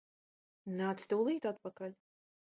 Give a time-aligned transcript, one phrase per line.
[0.79, 1.93] Nāc tūlīt atpakaļ!